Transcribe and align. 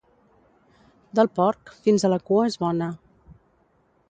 Del 1.19 1.29
porc, 1.41 1.75
fins 1.83 2.07
a 2.09 2.13
la 2.15 2.19
cua 2.31 2.49
és 2.53 2.59
bona. 2.65 2.89